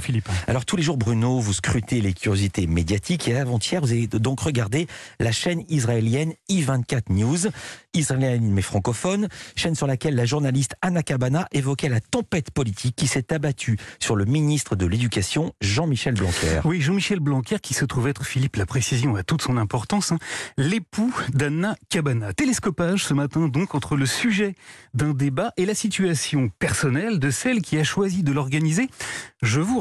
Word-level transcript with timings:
Philippe. 0.00 0.28
Alors 0.46 0.64
tous 0.64 0.76
les 0.76 0.82
jours, 0.82 0.96
Bruno, 0.96 1.40
vous 1.40 1.52
scrutez 1.52 2.00
les 2.00 2.12
curiosités 2.12 2.66
médiatiques 2.66 3.28
et 3.28 3.36
avant-hier, 3.36 3.80
vous 3.80 3.92
avez 3.92 4.06
donc 4.06 4.40
regardé 4.40 4.86
la 5.20 5.32
chaîne 5.32 5.64
israélienne 5.68 6.32
i24 6.48 7.02
News, 7.10 7.38
israélienne 7.92 8.50
mais 8.50 8.62
francophone, 8.62 9.28
chaîne 9.56 9.74
sur 9.74 9.86
laquelle 9.86 10.14
la 10.14 10.24
journaliste 10.24 10.74
Anna 10.82 11.02
Cabana 11.02 11.46
évoquait 11.52 11.88
la 11.88 12.00
tempête 12.00 12.50
politique 12.50 12.96
qui 12.96 13.06
s'est 13.06 13.32
abattue 13.32 13.78
sur 14.00 14.16
le 14.16 14.24
ministre 14.24 14.76
de 14.76 14.86
l'Éducation, 14.86 15.52
Jean-Michel 15.60 16.14
Blanquer. 16.14 16.60
Oui, 16.64 16.80
Jean-Michel 16.80 17.20
Blanquer 17.20 17.58
qui 17.62 17.74
se 17.74 17.84
trouve 17.84 18.08
être, 18.08 18.24
Philippe, 18.24 18.56
la 18.56 18.66
précision 18.66 19.16
a 19.16 19.22
toute 19.22 19.42
son 19.42 19.56
importance, 19.56 20.12
hein, 20.12 20.18
l'époux 20.56 21.14
d'Anna 21.32 21.76
Cabana. 21.88 22.32
Télescopage 22.32 23.04
ce 23.04 23.14
matin 23.14 23.48
donc 23.48 23.74
entre 23.74 23.96
le 23.96 24.06
sujet 24.06 24.54
d'un 24.94 25.12
débat 25.12 25.52
et 25.56 25.66
la 25.66 25.74
situation 25.74 26.50
personnelle 26.58 27.18
de 27.18 27.30
celle 27.30 27.62
qui 27.62 27.78
a 27.78 27.84
choisi 27.84 28.22
de 28.22 28.32
l'organiser. 28.32 28.88
Je 29.42 29.60
vous 29.60 29.80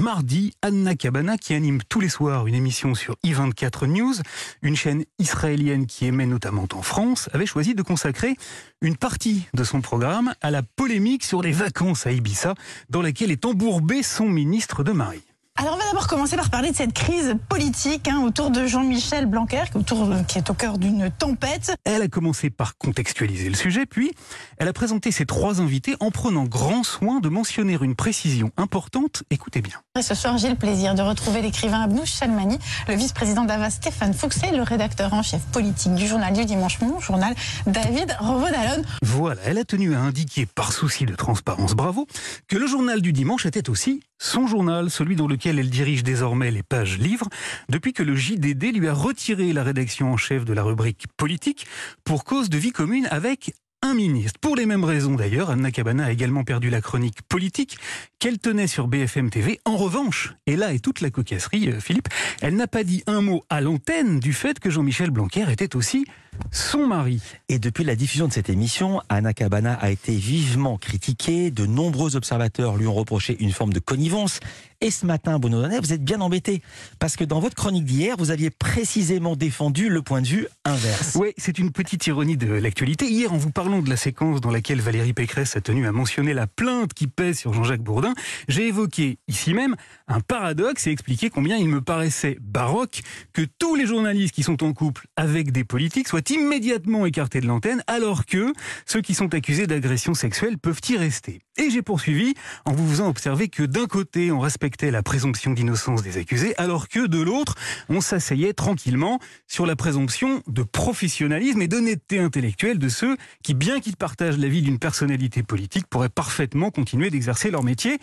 Mardi, 0.00 0.52
Anna 0.62 0.94
Cabana, 0.94 1.38
qui 1.38 1.54
anime 1.54 1.80
tous 1.88 2.00
les 2.00 2.08
soirs 2.08 2.46
une 2.46 2.54
émission 2.54 2.94
sur 2.94 3.16
i24 3.24 3.86
News, 3.86 4.14
une 4.62 4.76
chaîne 4.76 5.04
israélienne 5.18 5.86
qui 5.86 6.06
émet 6.06 6.26
notamment 6.26 6.66
en 6.72 6.82
France, 6.82 7.30
avait 7.32 7.46
choisi 7.46 7.74
de 7.74 7.82
consacrer 7.82 8.36
une 8.80 8.96
partie 8.96 9.46
de 9.54 9.64
son 9.64 9.80
programme 9.80 10.34
à 10.40 10.50
la 10.50 10.62
polémique 10.62 11.24
sur 11.24 11.42
les 11.42 11.52
vacances 11.52 12.06
à 12.06 12.12
Ibiza, 12.12 12.54
dans 12.90 13.02
laquelle 13.02 13.30
est 13.30 13.44
embourbé 13.44 14.02
son 14.02 14.28
ministre 14.28 14.84
de 14.84 14.92
Marie. 14.92 15.27
Alors 15.60 15.74
on 15.74 15.76
va 15.76 15.86
d'abord 15.86 16.06
commencer 16.06 16.36
par 16.36 16.50
parler 16.50 16.70
de 16.70 16.76
cette 16.76 16.92
crise 16.92 17.34
politique 17.48 18.06
hein, 18.06 18.22
autour 18.24 18.52
de 18.52 18.68
Jean-Michel 18.68 19.26
Blanquer, 19.26 19.64
autour, 19.74 20.04
euh, 20.04 20.22
qui 20.22 20.38
est 20.38 20.48
au 20.50 20.54
cœur 20.54 20.78
d'une 20.78 21.10
tempête. 21.10 21.74
Elle 21.82 22.00
a 22.02 22.06
commencé 22.06 22.48
par 22.48 22.78
contextualiser 22.78 23.48
le 23.48 23.56
sujet, 23.56 23.84
puis 23.84 24.12
elle 24.58 24.68
a 24.68 24.72
présenté 24.72 25.10
ses 25.10 25.26
trois 25.26 25.60
invités 25.60 25.96
en 25.98 26.12
prenant 26.12 26.44
grand 26.44 26.84
soin 26.84 27.18
de 27.18 27.28
mentionner 27.28 27.76
une 27.82 27.96
précision 27.96 28.52
importante. 28.56 29.24
Écoutez 29.30 29.60
bien. 29.60 29.74
Et 29.98 30.02
ce 30.02 30.14
soir, 30.14 30.38
j'ai 30.38 30.48
le 30.48 30.54
plaisir 30.54 30.94
de 30.94 31.02
retrouver 31.02 31.42
l'écrivain 31.42 31.80
Abnouch 31.80 32.12
Chalmani, 32.12 32.60
le 32.86 32.94
vice-président 32.94 33.44
d'Ava 33.44 33.68
Stéphane 33.70 34.14
Fuchs 34.14 34.44
et 34.44 34.56
le 34.56 34.62
rédacteur 34.62 35.12
en 35.12 35.24
chef 35.24 35.42
politique 35.46 35.96
du 35.96 36.06
journal 36.06 36.32
du 36.34 36.44
dimanche, 36.44 36.80
mon 36.82 37.00
journal, 37.00 37.34
David 37.66 38.16
Rovodalon. 38.20 38.84
Voilà, 39.18 39.40
elle 39.46 39.58
a 39.58 39.64
tenu 39.64 39.96
à 39.96 40.00
indiquer, 40.00 40.46
par 40.46 40.72
souci 40.72 41.04
de 41.04 41.16
transparence, 41.16 41.74
bravo, 41.74 42.06
que 42.46 42.56
le 42.56 42.68
journal 42.68 43.02
du 43.02 43.12
dimanche 43.12 43.46
était 43.46 43.68
aussi 43.68 44.00
son 44.16 44.46
journal, 44.46 44.90
celui 44.90 45.16
dans 45.16 45.26
lequel 45.26 45.58
elle 45.58 45.70
dirige 45.70 46.04
désormais 46.04 46.52
les 46.52 46.62
pages 46.62 46.98
livres, 46.98 47.28
depuis 47.68 47.92
que 47.92 48.04
le 48.04 48.14
JDD 48.14 48.76
lui 48.76 48.86
a 48.86 48.92
retiré 48.92 49.52
la 49.52 49.64
rédaction 49.64 50.12
en 50.12 50.16
chef 50.16 50.44
de 50.44 50.52
la 50.52 50.62
rubrique 50.62 51.06
politique 51.16 51.66
pour 52.04 52.22
cause 52.22 52.48
de 52.48 52.58
vie 52.58 52.70
commune 52.70 53.08
avec 53.10 53.54
un 53.82 53.94
ministre. 53.94 54.38
Pour 54.40 54.54
les 54.54 54.66
mêmes 54.66 54.84
raisons 54.84 55.16
d'ailleurs, 55.16 55.50
Anna 55.50 55.72
Cabana 55.72 56.04
a 56.04 56.12
également 56.12 56.44
perdu 56.44 56.70
la 56.70 56.80
chronique 56.80 57.22
politique 57.22 57.76
qu'elle 58.20 58.38
tenait 58.38 58.68
sur 58.68 58.86
BFM 58.86 59.30
TV. 59.30 59.58
En 59.64 59.76
revanche, 59.76 60.34
et 60.46 60.54
là 60.54 60.72
est 60.72 60.78
toute 60.78 61.00
la 61.00 61.10
cocasserie, 61.10 61.70
euh, 61.70 61.80
Philippe, 61.80 62.08
elle 62.40 62.54
n'a 62.54 62.68
pas 62.68 62.84
dit 62.84 63.02
un 63.08 63.20
mot 63.20 63.42
à 63.50 63.60
l'antenne 63.60 64.20
du 64.20 64.32
fait 64.32 64.60
que 64.60 64.70
Jean-Michel 64.70 65.10
Blanquer 65.10 65.50
était 65.50 65.74
aussi 65.74 66.04
son 66.50 66.86
mari. 66.86 67.20
Et 67.48 67.58
depuis 67.58 67.84
la 67.84 67.96
diffusion 67.96 68.28
de 68.28 68.32
cette 68.32 68.48
émission, 68.48 69.00
Anna 69.08 69.32
Cabana 69.34 69.74
a 69.74 69.90
été 69.90 70.12
vivement 70.12 70.78
critiquée. 70.78 71.50
De 71.50 71.66
nombreux 71.66 72.16
observateurs 72.16 72.76
lui 72.76 72.86
ont 72.86 72.94
reproché 72.94 73.36
une 73.40 73.52
forme 73.52 73.72
de 73.72 73.80
connivence. 73.80 74.40
Et 74.80 74.92
ce 74.92 75.06
matin, 75.06 75.40
Bruno 75.40 75.60
Donnet, 75.60 75.80
vous 75.80 75.92
êtes 75.92 76.04
bien 76.04 76.20
embêté. 76.20 76.62
Parce 77.00 77.16
que 77.16 77.24
dans 77.24 77.40
votre 77.40 77.56
chronique 77.56 77.84
d'hier, 77.84 78.14
vous 78.16 78.30
aviez 78.30 78.50
précisément 78.50 79.34
défendu 79.34 79.88
le 79.88 80.02
point 80.02 80.22
de 80.22 80.28
vue 80.28 80.46
inverse. 80.64 81.16
Oui, 81.16 81.32
c'est 81.36 81.58
une 81.58 81.72
petite 81.72 82.06
ironie 82.06 82.36
de 82.36 82.52
l'actualité. 82.52 83.10
Hier, 83.10 83.32
en 83.32 83.38
vous 83.38 83.50
parlant 83.50 83.82
de 83.82 83.90
la 83.90 83.96
séquence 83.96 84.40
dans 84.40 84.52
laquelle 84.52 84.80
Valérie 84.80 85.14
Pécresse 85.14 85.56
a 85.56 85.60
tenu 85.60 85.86
à 85.86 85.92
mentionner 85.92 86.32
la 86.32 86.46
plainte 86.46 86.94
qui 86.94 87.08
pèse 87.08 87.38
sur 87.38 87.52
Jean-Jacques 87.52 87.82
Bourdin, 87.82 88.14
j'ai 88.46 88.68
évoqué 88.68 89.18
ici 89.26 89.52
même 89.52 89.74
un 90.06 90.20
paradoxe 90.20 90.86
et 90.86 90.90
expliqué 90.90 91.28
combien 91.28 91.56
il 91.56 91.68
me 91.68 91.80
paraissait 91.80 92.38
baroque 92.40 93.02
que 93.32 93.42
tous 93.58 93.74
les 93.74 93.86
journalistes 93.86 94.34
qui 94.34 94.44
sont 94.44 94.62
en 94.62 94.72
couple 94.72 95.08
avec 95.16 95.50
des 95.50 95.64
politiques 95.64 96.06
soient 96.06 96.22
immédiatement 96.30 97.06
écartés 97.06 97.40
de 97.40 97.46
l'antenne, 97.46 97.82
alors 97.86 98.26
que 98.26 98.52
ceux 98.86 99.00
qui 99.00 99.14
sont 99.14 99.34
accusés 99.34 99.66
d'agression 99.66 100.14
sexuelle 100.14 100.58
peuvent 100.58 100.80
y 100.88 100.96
rester. 100.96 101.40
Et 101.56 101.70
j'ai 101.70 101.82
poursuivi 101.82 102.34
en 102.64 102.72
vous 102.72 102.88
faisant 102.88 103.08
observer 103.08 103.48
que 103.48 103.64
d'un 103.64 103.86
côté, 103.86 104.30
on 104.30 104.38
respectait 104.38 104.92
la 104.92 105.02
présomption 105.02 105.52
d'innocence 105.52 106.02
des 106.02 106.16
accusés, 106.16 106.54
alors 106.56 106.88
que 106.88 107.06
de 107.06 107.20
l'autre, 107.20 107.56
on 107.88 108.00
s'asseyait 108.00 108.52
tranquillement 108.52 109.18
sur 109.48 109.66
la 109.66 109.74
présomption 109.74 110.42
de 110.46 110.62
professionnalisme 110.62 111.60
et 111.60 111.68
d'honnêteté 111.68 112.20
intellectuelle 112.20 112.78
de 112.78 112.88
ceux 112.88 113.16
qui, 113.42 113.54
bien 113.54 113.80
qu'ils 113.80 113.96
partagent 113.96 114.38
la 114.38 114.48
vie 114.48 114.62
d'une 114.62 114.78
personnalité 114.78 115.42
politique, 115.42 115.86
pourraient 115.88 116.08
parfaitement 116.08 116.70
continuer 116.70 117.10
d'exercer 117.10 117.50
leur 117.50 117.64
métier 117.64 117.98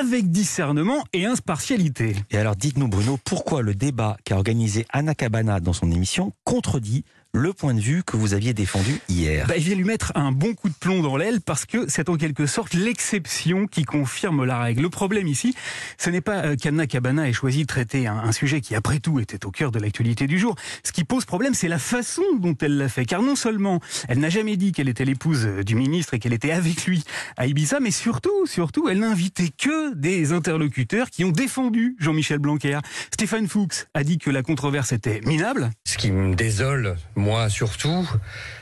avec 0.00 0.30
discernement 0.30 1.04
et 1.12 1.26
impartialité. 1.26 2.16
Et 2.30 2.38
alors 2.38 2.56
dites-nous 2.56 2.88
Bruno, 2.88 3.18
pourquoi 3.22 3.60
le 3.60 3.74
débat 3.74 4.16
qu'a 4.24 4.36
organisé 4.36 4.86
Anna 4.90 5.14
Cabana 5.14 5.60
dans 5.60 5.72
son 5.74 5.90
émission 5.90 6.32
contredit 6.44 7.04
le 7.34 7.52
point 7.52 7.74
de 7.74 7.80
vue 7.80 8.04
que 8.04 8.16
vous 8.16 8.32
aviez 8.32 8.54
défendu 8.54 9.00
hier. 9.08 9.46
Bah, 9.48 9.56
il 9.56 9.64
vient 9.64 9.74
lui 9.74 9.84
mettre 9.84 10.12
un 10.14 10.30
bon 10.30 10.54
coup 10.54 10.68
de 10.68 10.74
plomb 10.74 11.02
dans 11.02 11.16
l'aile 11.16 11.40
parce 11.40 11.66
que 11.66 11.86
c'est 11.88 12.08
en 12.08 12.16
quelque 12.16 12.46
sorte 12.46 12.74
l'exception 12.74 13.66
qui 13.66 13.82
confirme 13.82 14.44
la 14.44 14.60
règle. 14.60 14.82
Le 14.82 14.88
problème 14.88 15.26
ici, 15.26 15.54
ce 15.98 16.10
n'est 16.10 16.20
pas 16.20 16.44
euh, 16.44 16.56
qu'Anna 16.56 16.86
Cabana 16.86 17.28
ait 17.28 17.32
choisi 17.32 17.62
de 17.62 17.66
traiter 17.66 18.06
un, 18.06 18.18
un, 18.18 18.30
sujet 18.30 18.60
qui, 18.60 18.76
après 18.76 19.00
tout, 19.00 19.18
était 19.18 19.44
au 19.44 19.50
cœur 19.50 19.72
de 19.72 19.80
l'actualité 19.80 20.28
du 20.28 20.38
jour. 20.38 20.54
Ce 20.84 20.92
qui 20.92 21.02
pose 21.02 21.24
problème, 21.24 21.54
c'est 21.54 21.66
la 21.66 21.80
façon 21.80 22.22
dont 22.38 22.54
elle 22.60 22.76
l'a 22.76 22.88
fait. 22.88 23.04
Car 23.04 23.20
non 23.20 23.34
seulement 23.34 23.80
elle 24.08 24.20
n'a 24.20 24.30
jamais 24.30 24.56
dit 24.56 24.70
qu'elle 24.70 24.88
était 24.88 25.04
l'épouse 25.04 25.44
euh, 25.44 25.64
du 25.64 25.74
ministre 25.74 26.14
et 26.14 26.20
qu'elle 26.20 26.34
était 26.34 26.52
avec 26.52 26.86
lui 26.86 27.02
à 27.36 27.48
Ibiza, 27.48 27.80
mais 27.80 27.90
surtout, 27.90 28.46
surtout, 28.46 28.88
elle 28.88 29.00
n'a 29.00 29.10
invité 29.10 29.50
que 29.50 29.92
des 29.94 30.32
interlocuteurs 30.32 31.10
qui 31.10 31.24
ont 31.24 31.32
défendu 31.32 31.96
Jean-Michel 31.98 32.38
Blanquer. 32.38 32.78
Stéphane 33.12 33.48
Fuchs 33.48 33.86
a 33.92 34.04
dit 34.04 34.18
que 34.18 34.30
la 34.30 34.44
controverse 34.44 34.92
était 34.92 35.20
minable. 35.24 35.70
Ce 35.84 35.98
qui 35.98 36.12
me 36.12 36.36
désole, 36.36 36.96
moi 37.16 37.23
surtout, 37.48 38.08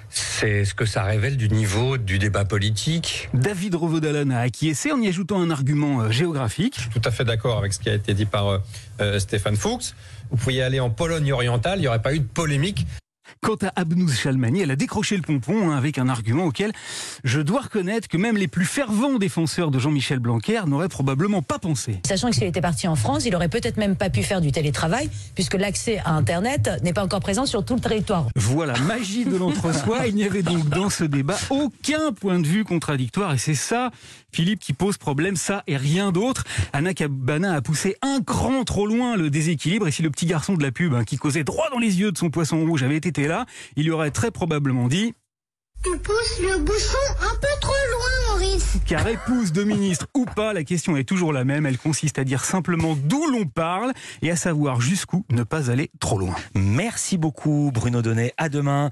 c'est 0.08 0.64
ce 0.64 0.74
que 0.74 0.84
ça 0.84 1.04
révèle 1.04 1.36
du 1.36 1.48
niveau 1.48 1.96
du 1.96 2.18
débat 2.18 2.44
politique. 2.44 3.28
David 3.34 3.74
Rovodalon 3.74 4.30
a 4.30 4.38
acquiescé 4.38 4.92
en 4.92 5.00
y 5.00 5.08
ajoutant 5.08 5.40
un 5.40 5.50
argument 5.50 6.00
euh, 6.00 6.10
géographique. 6.10 6.74
Je 6.76 6.82
suis 6.82 6.90
tout 6.90 7.02
à 7.04 7.10
fait 7.10 7.24
d'accord 7.24 7.58
avec 7.58 7.72
ce 7.72 7.78
qui 7.78 7.88
a 7.88 7.94
été 7.94 8.14
dit 8.14 8.26
par 8.26 8.60
euh, 9.00 9.18
Stéphane 9.18 9.56
Fuchs. 9.56 9.94
Vous 10.30 10.36
pourriez 10.36 10.62
aller 10.62 10.80
en 10.80 10.90
Pologne 10.90 11.32
orientale, 11.32 11.78
il 11.78 11.82
n'y 11.82 11.88
aurait 11.88 12.02
pas 12.02 12.14
eu 12.14 12.20
de 12.20 12.24
polémique. 12.24 12.86
Quant 13.40 13.56
à 13.62 13.72
Abnouz 13.80 14.14
Chalmani, 14.14 14.60
elle 14.60 14.70
a 14.70 14.76
décroché 14.76 15.16
le 15.16 15.22
pompon 15.22 15.70
hein, 15.70 15.76
avec 15.76 15.98
un 15.98 16.08
argument 16.08 16.44
auquel 16.44 16.72
je 17.24 17.40
dois 17.40 17.62
reconnaître 17.62 18.08
que 18.08 18.16
même 18.16 18.36
les 18.36 18.48
plus 18.48 18.64
fervents 18.64 19.18
défenseurs 19.18 19.70
de 19.70 19.78
Jean-Michel 19.78 20.18
Blanquer 20.18 20.62
n'auraient 20.66 20.88
probablement 20.88 21.42
pas 21.42 21.58
pensé. 21.58 22.00
Sachant 22.06 22.30
que 22.30 22.36
s'il 22.36 22.44
était 22.44 22.60
parti 22.60 22.88
en 22.88 22.96
France, 22.96 23.24
il 23.24 23.34
aurait 23.34 23.48
peut-être 23.48 23.76
même 23.76 23.96
pas 23.96 24.10
pu 24.10 24.22
faire 24.22 24.40
du 24.40 24.52
télétravail, 24.52 25.10
puisque 25.34 25.54
l'accès 25.54 25.98
à 26.04 26.12
Internet 26.12 26.70
n'est 26.82 26.92
pas 26.92 27.04
encore 27.04 27.20
présent 27.20 27.46
sur 27.46 27.64
tout 27.64 27.74
le 27.74 27.80
territoire. 27.80 28.26
Voilà, 28.36 28.78
magie 28.80 29.24
de 29.24 29.36
l'entre-soi. 29.36 30.06
Il 30.06 30.14
n'y 30.14 30.24
avait 30.24 30.42
donc 30.42 30.68
dans 30.68 30.90
ce 30.90 31.04
débat 31.04 31.38
aucun 31.50 32.12
point 32.12 32.38
de 32.38 32.46
vue 32.46 32.64
contradictoire. 32.64 33.34
Et 33.34 33.38
c'est 33.38 33.54
ça, 33.54 33.90
Philippe, 34.32 34.60
qui 34.60 34.72
pose 34.72 34.96
problème, 34.98 35.36
ça 35.36 35.62
et 35.66 35.76
rien 35.76 36.12
d'autre. 36.12 36.44
Anna 36.72 36.94
Cabana 36.94 37.54
a 37.54 37.60
poussé 37.62 37.96
un 38.02 38.20
cran 38.20 38.64
trop 38.64 38.86
loin 38.86 39.16
le 39.16 39.30
déséquilibre. 39.30 39.88
Et 39.88 39.90
si 39.90 40.02
le 40.02 40.10
petit 40.10 40.26
garçon 40.26 40.54
de 40.54 40.62
la 40.62 40.72
pub, 40.72 40.94
hein, 40.94 41.04
qui 41.04 41.16
causait 41.16 41.44
droit 41.44 41.68
dans 41.70 41.78
les 41.78 42.00
yeux 42.00 42.12
de 42.12 42.18
son 42.18 42.30
poisson 42.30 42.64
rouge, 42.64 42.82
avait 42.82 42.96
été 42.96 43.12
là, 43.28 43.46
il 43.76 43.84
y 43.84 43.90
aurait 43.90 44.10
très 44.10 44.30
probablement 44.30 44.88
dit 44.88 45.14
Tu 45.84 45.98
pousses 45.98 46.40
le 46.40 46.58
bouchon 46.58 46.98
un 47.20 47.34
peu 47.36 47.60
trop 47.60 47.72
loin, 47.72 48.36
Maurice. 48.36 48.76
Car 48.86 49.06
épouse 49.06 49.52
de 49.52 49.64
ministre 49.64 50.06
ou 50.14 50.24
pas, 50.24 50.52
la 50.52 50.64
question 50.64 50.96
est 50.96 51.04
toujours 51.04 51.32
la 51.32 51.44
même. 51.44 51.66
Elle 51.66 51.78
consiste 51.78 52.18
à 52.18 52.24
dire 52.24 52.44
simplement 52.44 52.96
d'où 52.96 53.26
l'on 53.26 53.44
parle 53.44 53.92
et 54.22 54.30
à 54.30 54.36
savoir 54.36 54.80
jusqu'où 54.80 55.24
ne 55.30 55.42
pas 55.42 55.70
aller 55.70 55.90
trop 56.00 56.18
loin. 56.18 56.34
Merci 56.54 57.18
beaucoup, 57.18 57.70
Bruno 57.72 58.02
Donnet. 58.02 58.32
À 58.36 58.48
demain. 58.48 58.90